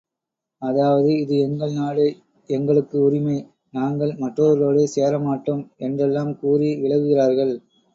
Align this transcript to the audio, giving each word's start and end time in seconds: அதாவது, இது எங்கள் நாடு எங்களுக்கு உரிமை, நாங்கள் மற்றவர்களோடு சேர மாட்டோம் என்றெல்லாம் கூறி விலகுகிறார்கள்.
அதாவது, 0.61 1.09
இது 1.15 1.35
எங்கள் 1.39 1.75
நாடு 1.75 2.05
எங்களுக்கு 2.49 2.97
உரிமை, 3.03 3.37
நாங்கள் 3.73 4.17
மற்றவர்களோடு 4.19 4.83
சேர 4.95 5.13
மாட்டோம் 5.23 5.65
என்றெல்லாம் 5.85 6.37
கூறி 6.41 6.71
விலகுகிறார்கள். 6.83 7.55